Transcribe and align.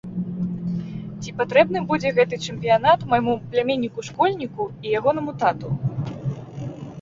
Ці 1.25 1.33
патрэбны 1.41 1.79
будзе 1.91 2.11
гэты 2.17 2.39
чэмпіянат 2.45 2.99
майму 3.11 3.35
пляменніку-школьніку 3.51 4.67
і 4.89 4.97
ягонаму 5.01 5.37
тату? 5.45 5.69